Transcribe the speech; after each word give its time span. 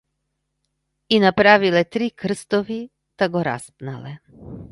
И 1.17 1.19
направиле 1.19 1.83
три 1.83 2.09
крстови 2.23 2.79
та 3.17 3.29
го 3.37 3.43
распнале. 3.51 4.19